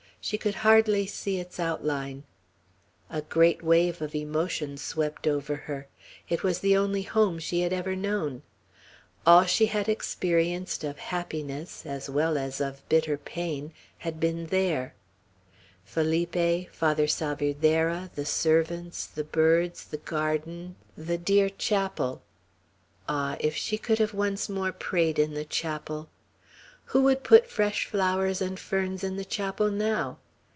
She 0.23 0.37
could 0.37 0.53
hardly 0.53 1.07
see 1.07 1.39
its 1.39 1.59
outline. 1.59 2.25
A 3.09 3.23
great 3.23 3.63
wave 3.63 4.03
of 4.03 4.13
emotion 4.13 4.77
swept 4.77 5.25
over 5.25 5.55
her. 5.55 5.87
It 6.29 6.43
was 6.43 6.59
the 6.59 6.77
only 6.77 7.01
home 7.01 7.39
she 7.39 7.61
had 7.61 7.73
ever 7.73 7.95
known. 7.95 8.43
All 9.25 9.45
she 9.45 9.65
had 9.65 9.89
experienced 9.89 10.83
of 10.83 10.99
happiness, 10.99 11.87
as 11.87 12.07
well 12.07 12.37
as 12.37 12.61
of 12.61 12.87
bitter 12.87 13.17
pain, 13.17 13.73
had 13.97 14.19
been 14.19 14.45
there, 14.45 14.93
Felipe, 15.85 16.69
Father 16.71 17.07
Salvierderra, 17.07 18.11
the 18.13 18.23
servants, 18.27 19.07
the 19.07 19.23
birds, 19.23 19.85
the 19.85 19.97
garden, 19.97 20.75
the 20.95 21.17
dear 21.17 21.49
chapel! 21.49 22.21
Ah, 23.09 23.37
if 23.39 23.55
she 23.55 23.79
could 23.79 23.97
have 23.97 24.13
once 24.13 24.47
more 24.47 24.71
prayed 24.71 25.17
in 25.17 25.33
the 25.33 25.45
chapel! 25.45 26.09
Who 26.85 27.03
would 27.03 27.23
put 27.23 27.47
fresh 27.47 27.85
flowers 27.85 28.41
and 28.41 28.59
ferns 28.59 29.01
in 29.01 29.15
the 29.15 29.23
chapel 29.23 29.71
now? 29.71 30.17